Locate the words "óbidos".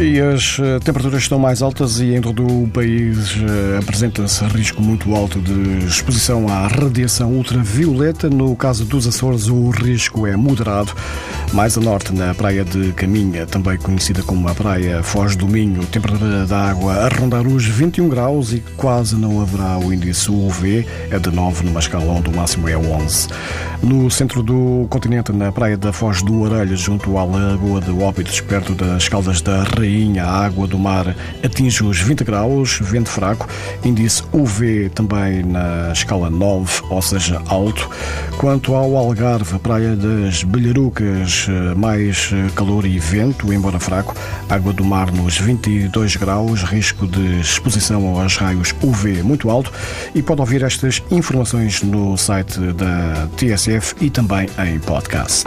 27.90-28.40